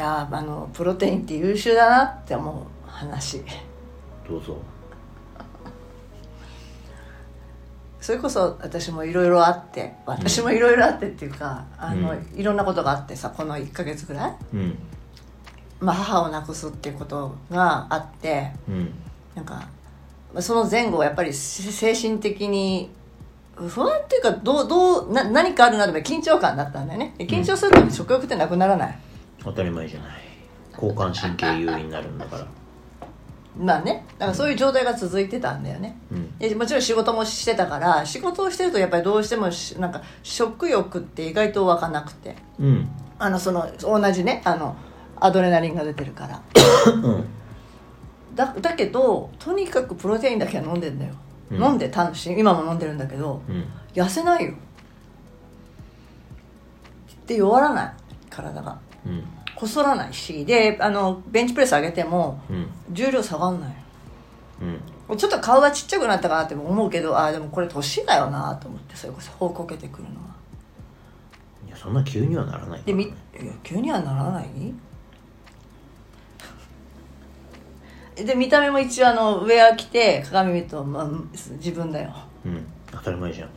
[0.00, 3.42] やーあのプロテインって優秀だなって思う話。
[4.28, 4.56] どうぞ。
[8.00, 12.40] それこそ私もいろいろあって私もいろいろあってっていうか、あのうん。
[12.40, 14.78] いろんなことがあってさこの1ヶ月ぐらい、うん。
[15.80, 18.92] まあ、母を亡くすっていうことがあってうん。
[19.34, 19.68] なんか
[20.32, 22.90] まあその前後はやっぱりせ精神的に
[23.68, 27.14] 不安っていうかどうどうな何かあるならば緊張感だったんだよね。
[27.18, 28.98] で緊張すると食欲ってなくならない、
[29.44, 30.10] 当たり前じゃない。
[30.74, 32.46] 交感神経優位になるんだから。
[33.58, 34.04] まあね。
[34.18, 36.38] だからそういう状態が続いてたんだよね、うん。
[36.38, 42.36] でもちろん仕事もしてたから仕事をしてるとやっぱりどうしてもしなんか食欲って意外と湧かなくて。
[42.58, 42.88] うん。
[43.18, 44.76] あのその同じねあの
[45.18, 46.42] アドレナリンが出てるから。
[46.94, 47.24] うん。
[48.34, 51.14] だだけどとにかくプロテインだけは飲んでんだよ、
[51.50, 51.62] うん。
[51.62, 53.64] 飲んでたし今も飲んでるんだけどうん。
[53.92, 54.54] 痩せないよ。
[57.26, 57.92] で弱らない。
[58.30, 59.24] 体がうん。
[59.56, 62.66] 細らないしであのベンチプレス上げてもうん。
[62.90, 63.74] 重量下がんない。
[64.62, 65.16] うん。
[65.16, 70.14] ちょっと顔がちっちゃくなったかなって思うけどああでもこれ年だよなと思ってそれこそほうこけてくるのは。
[71.66, 73.14] いやそんな急にはならないからでみいね
[73.48, 74.46] や急にはならない？
[78.24, 81.08] で見た目も一応あのウェア着て鏡見ると、まあ、
[81.56, 82.12] 自分だよ。
[82.44, 82.64] うん。
[82.92, 83.48] 当たり前じゃん。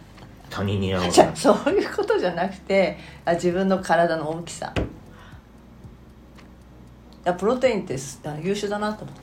[0.50, 1.11] 他人に会う。
[1.13, 4.73] じゃあそういうことじゃなくてあ自分の体の大きさ。
[4.75, 4.81] い
[7.23, 7.97] やプロテインって
[8.41, 9.16] 優秀だなと思っ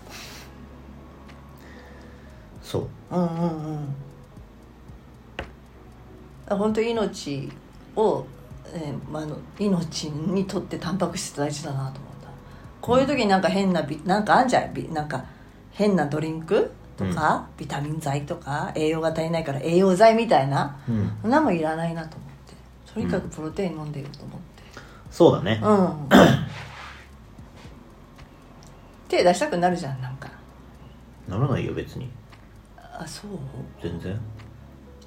[2.63, 2.89] そう。
[3.11, 3.95] たうんうん
[6.49, 6.59] うん。
[6.59, 7.51] 本当に命
[7.97, 8.25] を、
[8.73, 9.25] えーまあ、
[9.59, 12.29] 命にとってタンパク質大事だなと思った。
[12.81, 14.73] こういう時になんか変なビなんかあんじゃん。
[14.73, 15.25] ビなんか
[15.73, 21.13] 変なドリンクとか、ビタミン剤とか栄養が足りないから栄養剤みたいなうん。
[21.23, 22.55] そんなもんいらないなと思って。
[22.95, 24.63] とにかくプロテイン飲んでよと思って。
[25.11, 25.61] そうだね。
[25.63, 26.09] うん
[29.11, 30.31] 手出したくなるじゃんなんか。
[31.29, 32.09] ならないよ別に。
[32.77, 33.31] あそう？
[33.83, 34.19] 全然。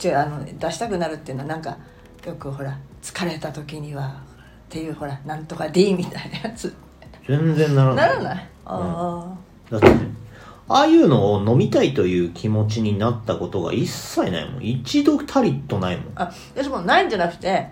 [0.03, 1.77] 違うあの出したくなるっていうのはなんか
[2.25, 4.11] よくほら疲れた時にはっ
[4.69, 6.73] ていうほらなんとか D みたいなやつ。
[7.27, 8.49] 全然ならなないらない？
[8.65, 9.35] あ
[9.69, 10.07] だってね
[10.67, 14.63] ああいうのを飲みたいという気持ちになったことが一切ないもん。
[14.63, 16.05] 一度たりとないもん。
[16.15, 17.67] ああ私もないんじゃなくて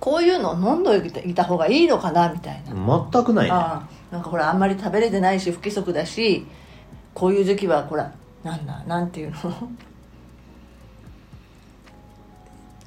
[0.00, 3.10] こういうのを飲んどいた方がいいのかなみたいな。
[3.12, 3.52] 全くないね。
[3.52, 6.46] ああなんかほらあんまり食べれてないし不規則だし
[7.14, 8.14] こういう時期はほら
[8.44, 9.36] なんだなんていうの？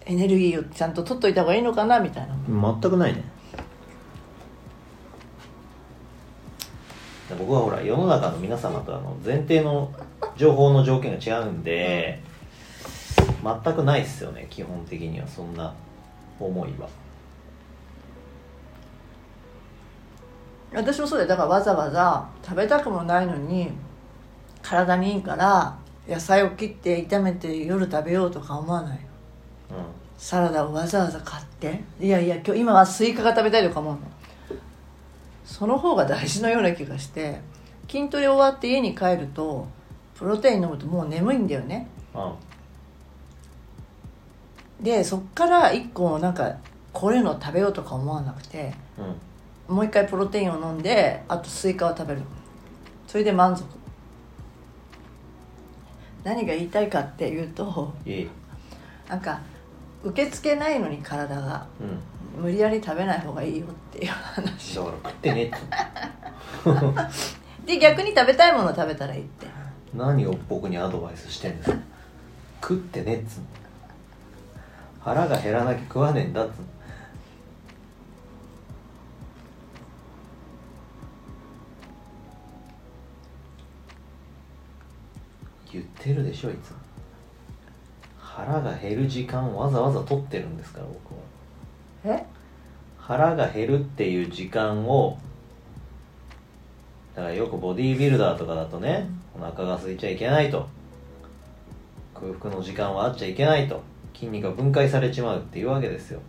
[0.05, 2.33] エネルギーをちゃんと取っといた方がいいのかなみたいな。
[2.47, 3.25] 全くないね。
[7.37, 9.91] 僕はほら世の中の皆様とあの前提の
[10.37, 12.21] 情報の条件が違うんで、
[13.43, 15.27] 全くないっすよね基本的には。
[15.27, 15.73] そんな
[16.39, 16.87] 思いは
[20.73, 21.29] 私もそうだよ。
[21.29, 23.71] だからわざわざ食べたくもないのに
[24.61, 28.99] 体にいいから野菜を切って炒めて夜食べようとか思わない
[29.69, 29.75] うん。
[30.17, 31.81] サラダをわざわざ買って。
[31.99, 33.99] いやいや今日今はスイカが食べたいとか思うの。
[35.45, 37.39] その方が大事のような気がして
[37.89, 39.67] 筋トレ終わって家に帰ると
[40.15, 41.87] プロテイン飲むともう眠いんだよね。
[42.13, 42.33] うん。
[44.83, 46.57] でそっから1個なんか
[46.93, 49.15] これの食べようとか思わなくてうん
[49.67, 52.21] もう一回プロテインを飲んであとスイカを食べる。
[53.07, 53.65] それで満足。
[56.23, 58.29] 何が言いたいかっていうといい
[59.07, 59.39] なんか
[60.03, 62.17] 受け付けないのに体がうん。
[62.37, 64.75] 無理やり食べない方がいいよっていう話。
[64.75, 65.57] だから食ってねって。
[67.65, 69.47] で逆に食べたいものを食べたらいいって。
[69.93, 71.77] 何を僕にアドバイスしてんですか
[72.61, 73.41] 食ってねっつ
[75.01, 76.67] 腹が減らなきゃ食わねえんだっつうの
[86.11, 86.77] ってるでしょいつも。
[88.17, 92.17] 腹が減る時間をわざわざ取ってるんですから僕は。
[92.17, 92.25] え？
[92.97, 95.17] 腹が減るっていう時間を
[97.15, 100.67] だからよくボディービルダーとかだとねお腹が空いちゃいけないと。
[102.13, 103.81] 空腹の時間はあっちゃいけないと。
[104.13, 106.19] 筋肉が分解されちまうっていうわけですよ。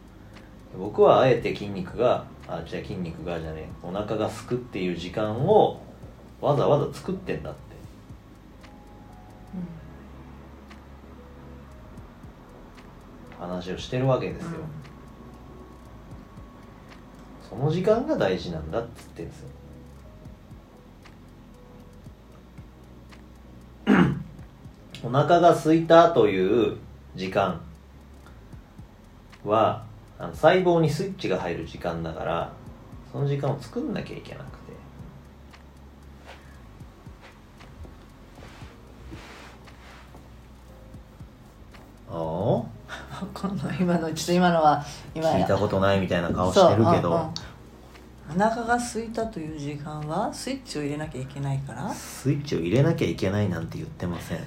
[0.78, 5.80] 僕はあえて筋肉があじゃあ筋肉がじゃねえお腹がすくっていう時間を
[6.40, 7.67] わざわざ作ってんだって
[13.38, 14.50] 話をしてるわけですよ、
[17.48, 19.48] その時間が大事なんだっつってんですよ。
[25.04, 26.76] お腹が空いたという
[27.14, 27.60] 時間
[29.44, 29.84] は
[30.18, 32.52] あの細胞にスイッチが入る時間だから
[33.12, 34.77] その時間を作んなきゃいけなくて。
[43.26, 43.76] かんない。
[43.80, 44.84] 今のちょっと今のは
[45.14, 48.42] 今聞いたことないみたいな顔してるけど、うんうん。
[48.42, 51.92] お腹が空いたという時間はスイッチを入れなきゃいけないから。
[51.92, 54.38] スイッチを入れなきゃいけないなんて言ってません。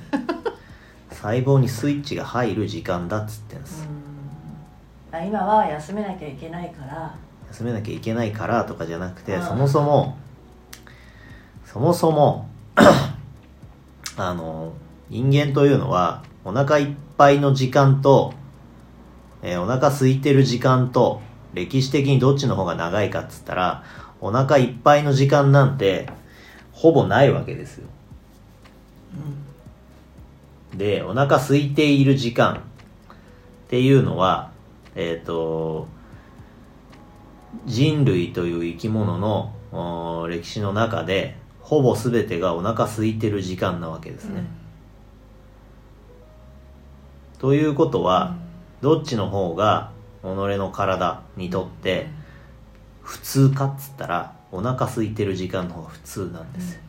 [1.11, 3.87] 細胞にスイッチが入る時間だっつってんです、
[5.11, 7.13] あ今は休めなきゃいけないから。
[7.49, 9.43] 休めなきゃいけないからとかじゃなくてうん。
[9.43, 10.17] そもそも
[11.65, 12.49] そもそも
[14.17, 14.73] あの
[15.09, 16.87] 人間というのはお腹いっ
[17.17, 18.33] ぱいの時間と、
[19.41, 21.21] えーお腹空いてる時間と
[21.53, 23.83] 歴史的にどっちの方が長いかっつったら
[24.21, 26.09] お腹いっぱいの時間なんて
[26.71, 27.87] ほぼないわけですよ。
[30.75, 32.59] でお腹空いている時間っ
[33.67, 34.51] ていうのは
[34.95, 35.87] えっ、と
[37.65, 44.43] 人類という生き物の歴史の中でほぼ全てがお腹空いてる時間なわけですね、
[47.39, 48.35] ということは、
[48.81, 49.91] どっちの方が
[50.23, 52.07] 己の体にとって
[53.01, 56.81] 普通かっつったらお腹空いてる時間の方が普通なんですよ。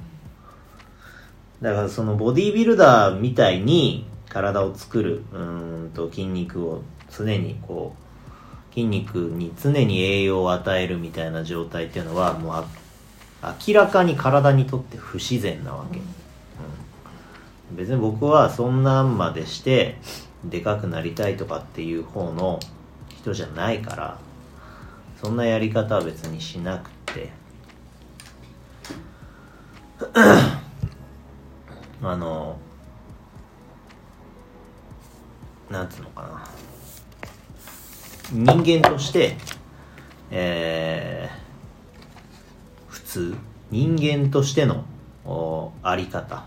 [1.62, 6.82] だからそのボディービルダーみたいに体を作るうーんと筋肉を
[7.16, 7.94] 常にこ
[8.70, 12.54] う筋肉に常に栄養を与えるみたいな状態っていうのはもう
[13.42, 16.00] あ明らかに体にとって不自然なわけ、う
[17.74, 17.76] ん。
[17.76, 19.98] 別に僕はそんなんまでして
[20.44, 22.58] でかくなりたいとかっていう方の
[23.08, 24.18] 人じゃないから
[25.20, 27.30] そんなやり方は別にしなくて。
[32.04, 32.58] あの
[35.70, 36.44] なんつうのかな。
[38.32, 39.36] 人間として
[40.30, 41.42] えー
[42.88, 43.36] 普通
[43.70, 44.84] 人間としての
[45.82, 46.44] あり方。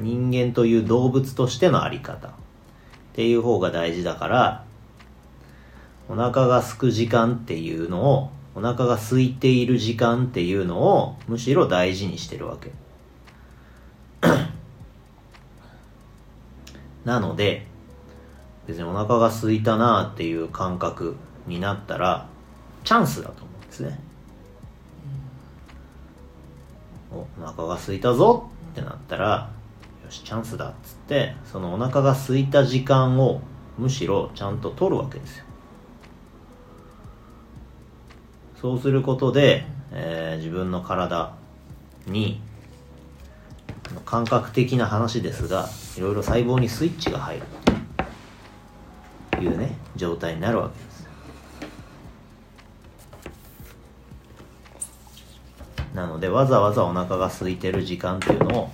[0.00, 2.39] 人間という動物としてのあり方。
[3.20, 4.64] っていう方が大事だから
[6.08, 12.72] お腹が空く時間っていうのをお腹が空いている時間っていうのをむしろ大事にしてるわけ。
[17.04, 17.66] なので
[18.66, 21.14] 別にお腹が空いたなっていう感覚
[21.46, 22.26] になったら
[22.84, 24.00] チャンスだと思うんですね。
[27.12, 29.50] おお腹が空いたぞってなったら
[30.10, 33.40] しチャンスだっつってそのお腹が空いた時間を
[33.78, 35.44] むしろちゃんと取るわけですよ。
[38.60, 41.34] そうすることで、えー自分の体
[42.06, 42.40] に
[44.04, 47.42] 感覚的な話ですがいろいろ細胞にスイッチが入る。
[49.30, 51.08] というね状態になるわけです。
[55.94, 58.70] なのでわざわざお腹が空いてる時間っていうのを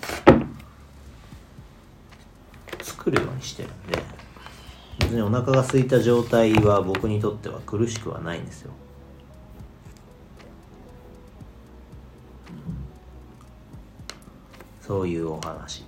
[3.07, 4.03] 作るようにしてるんで。
[4.99, 8.73] 別にお腹が空いた状態は僕にとっては苦しくはないんですよ。
[14.81, 15.85] そういうお話